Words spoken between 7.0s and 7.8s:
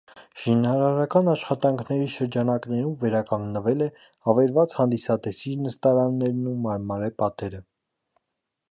պատերը։